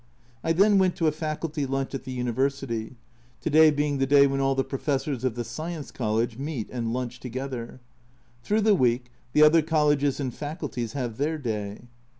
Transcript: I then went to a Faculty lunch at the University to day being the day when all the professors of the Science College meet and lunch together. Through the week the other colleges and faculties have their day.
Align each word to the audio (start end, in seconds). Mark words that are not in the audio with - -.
I 0.43 0.51
then 0.51 0.79
went 0.79 0.95
to 0.95 1.05
a 1.05 1.11
Faculty 1.11 1.67
lunch 1.67 1.93
at 1.93 2.05
the 2.05 2.11
University 2.11 2.95
to 3.41 3.51
day 3.51 3.69
being 3.69 3.99
the 3.99 4.07
day 4.07 4.25
when 4.25 4.39
all 4.39 4.55
the 4.55 4.63
professors 4.63 5.23
of 5.23 5.35
the 5.35 5.43
Science 5.43 5.91
College 5.91 6.39
meet 6.39 6.67
and 6.71 6.91
lunch 6.91 7.19
together. 7.19 7.79
Through 8.41 8.61
the 8.61 8.73
week 8.73 9.11
the 9.33 9.43
other 9.43 9.61
colleges 9.61 10.19
and 10.19 10.33
faculties 10.33 10.93
have 10.93 11.17
their 11.17 11.37
day. 11.37 11.81